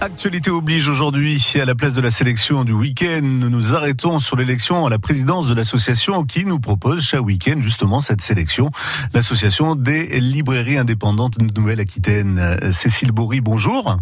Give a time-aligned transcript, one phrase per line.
[0.00, 3.20] Actualité oblige aujourd'hui à la place de la sélection du week-end.
[3.22, 7.60] Nous nous arrêtons sur l'élection à la présidence de l'association qui nous propose chaque week-end
[7.60, 8.70] justement cette sélection.
[9.12, 12.58] L'association des librairies indépendantes de Nouvelle-Aquitaine.
[12.72, 13.98] Cécile Bory, bonjour.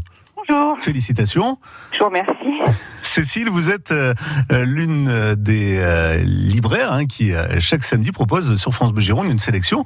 [0.49, 0.77] Bonjour.
[0.81, 1.59] Félicitations.
[1.93, 2.75] Je vous remercie.
[3.03, 4.15] Cécile, vous êtes euh,
[4.51, 9.39] l'une des euh, libraires hein, qui euh, chaque samedi propose sur France Bleu Gironde une
[9.39, 9.85] sélection.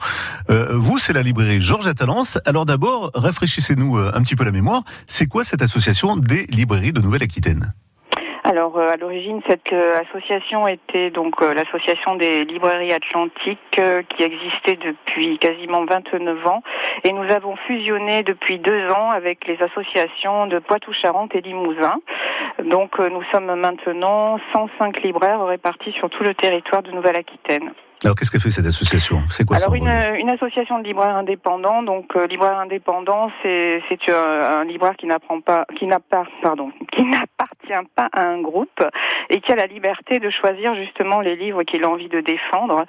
[0.48, 2.38] vous, c'est la librairie Georges Attalance.
[2.44, 4.82] Alors d'abord, rafraîchissez-nous un petit peu la mémoire.
[5.06, 7.72] C'est quoi cette association des librairies de Nouvelle-Aquitaine?
[8.50, 15.84] Alors à l'origine, cette association était donc l'association des librairies atlantiques qui existait depuis quasiment
[15.84, 16.62] 29 ans
[17.04, 22.00] et nous avons fusionné depuis deux ans avec les associations de Poitou-Charentes et Limousin.
[22.64, 27.70] Donc euh, nous sommes maintenant 105 libraires répartis sur tout le territoire de Nouvelle-Aquitaine.
[28.02, 29.18] Alors qu'est-ce que fait cette association?
[29.28, 31.82] C'est quoi Alors une, une, association de libraires indépendants.
[31.82, 36.24] Donc euh, libraire indépendant, c'est c'est un, un, libraire qui n'apprend pas, qui n'a pas,
[36.42, 38.82] pardon, qui n'appartient pas à un groupe
[39.28, 42.86] et qui a la liberté de choisir justement les livres qu'il a envie de défendre.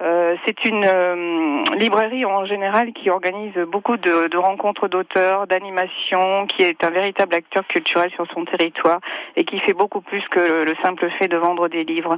[0.00, 6.46] Euh, c'est une euh, librairie en général qui organise beaucoup de, de rencontres d'auteurs, d'animation,
[6.46, 9.00] qui est un véritable acteur culturel sur son territoire
[9.34, 12.16] et qui fait beaucoup plus que le simple fait de vendre des livres.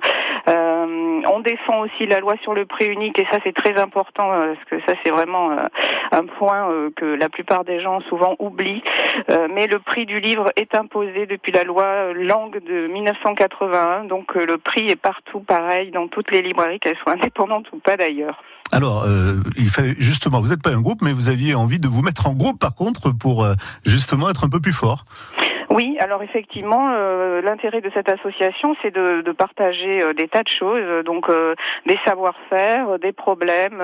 [0.49, 0.74] Euh,
[1.27, 4.55] on défend aussi la loi sur le prix unique et ça c'est très important euh,
[4.55, 5.57] parce que ça c'est vraiment euh,
[6.13, 8.83] un point euh, que la plupart des gens souvent oublient.
[9.55, 14.59] mais le prix du livre est imposé depuis la loi Langue de 1981, donc le
[14.59, 18.43] prix est partout pareil dans toutes les librairies, qu'elles soient indépendantes ou pas d'ailleurs.
[18.73, 19.07] Alors,
[19.57, 22.27] il fallait justement, vous n'êtes pas un groupe, mais vous aviez envie de vous mettre
[22.27, 23.47] en groupe par contre pour
[23.85, 25.05] justement être un peu plus fort.
[25.71, 30.43] Oui, alors effectivement, euh, l'intérêt de cette association, c'est de, de, partager euh, des tas
[30.43, 31.55] de choses, donc euh,
[31.87, 33.83] des savoir-faire, des problèmes,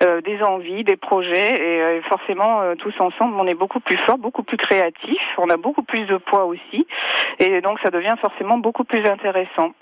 [0.00, 4.56] des envies, des projets, et forcément, tous ensemble, on est beaucoup plus fort, beaucoup plus
[4.56, 6.86] créatif, on a beaucoup plus de poids aussi,
[7.38, 9.72] et donc ça devient forcément beaucoup plus intéressant.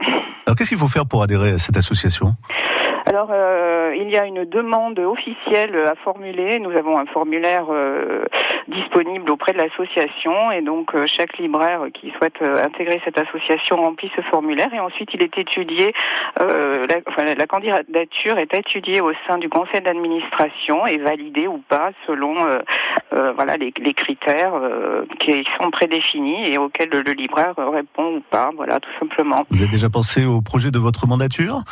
[0.46, 2.34] Alors qu'est-ce qu'il faut faire pour adhérer à cette association?
[3.06, 6.58] Alors, euh, il y a une demande officielle à formuler.
[6.58, 8.24] Nous avons un formulaire euh,
[8.68, 14.10] disponible auprès de l'association et donc euh, chaque libraire qui souhaite intégrer cette association remplit
[14.14, 15.92] ce formulaire et ensuite il est étudié.
[16.38, 21.90] La, enfin, la, candidature est étudiée au sein du conseil d'administration et validée ou pas
[22.06, 22.34] selon
[23.10, 24.54] voilà les, les critères
[25.18, 28.50] qui sont prédéfinis et auxquels le, le libraire répond ou pas.
[28.56, 29.44] Voilà, tout simplement.
[29.50, 31.62] Vous avez déjà pensé au projet de votre mandature?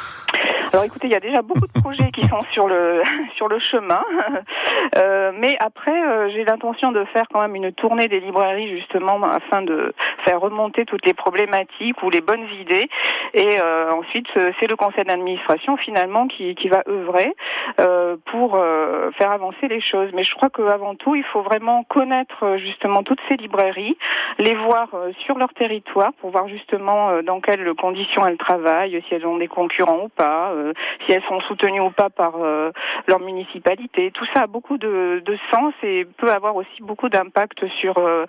[0.72, 3.02] Alors écoutez, il y a déjà beaucoup de projets qui sont sur le
[3.36, 4.02] sur le chemin,
[4.98, 9.22] euh, mais après euh, j'ai l'intention de faire quand même une tournée des librairies justement
[9.24, 9.94] afin de
[10.26, 12.88] faire remonter toutes les problématiques ou les bonnes idées,
[13.32, 14.26] et euh, ensuite
[14.60, 17.34] c'est le conseil d'administration finalement qui qui va œuvrer
[17.80, 20.10] euh, pour euh, faire avancer les choses.
[20.12, 23.96] Mais je crois qu'avant tout il faut vraiment connaître justement toutes ces librairies,
[24.38, 24.88] les voir
[25.24, 29.48] sur leur territoire pour voir justement dans quelles conditions elles travaillent, si elles ont des
[29.48, 30.57] concurrents ou pas euh,
[31.06, 32.70] si elles sont soutenues ou pas par euh,
[33.06, 34.10] leur municipalité.
[34.12, 38.24] Tout ça a beaucoup de, de sens et peut avoir aussi beaucoup d'impact sur euh,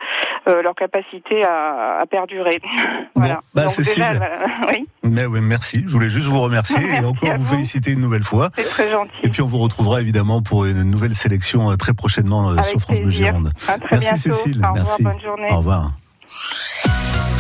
[0.46, 2.62] leur capacité à, à perdurer.
[3.16, 3.40] voilà.
[3.54, 4.12] Bah, Donc déjà,
[4.70, 4.88] oui.
[5.04, 5.84] Mais oui, merci.
[5.86, 8.50] Je voulais juste vous remercier et encore vous, féliciter une nouvelle fois.
[8.56, 9.12] C'est très gentil.
[9.24, 13.00] Et puis on vous retrouvera évidemment pour une nouvelle sélection très prochainement Avec sur France
[13.00, 13.50] Bleu Gironde.
[13.92, 14.18] merci bientôt.
[14.18, 14.62] Cécile.
[14.66, 14.98] Au merci.
[14.98, 15.48] Revoir, bonne journée.
[15.52, 15.92] Au revoir.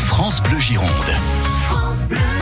[0.07, 0.89] France Bleu Gironde.
[1.67, 2.17] France Bleu.